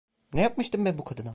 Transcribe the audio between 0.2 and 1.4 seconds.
Ne yapmıştım ben bu kadına?